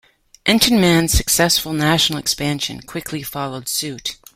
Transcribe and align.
Entenmann's 0.47 1.11
successful 1.13 1.73
national 1.73 2.17
expansion 2.17 2.81
quickly 2.81 3.21
followed 3.21 3.67
suit. 3.69 4.17